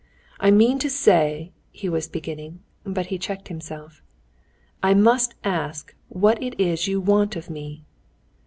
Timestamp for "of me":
7.35-7.83